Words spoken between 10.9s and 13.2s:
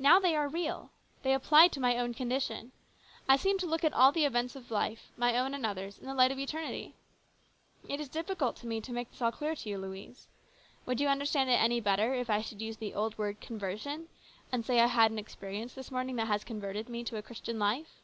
you understand it any better if I should use the old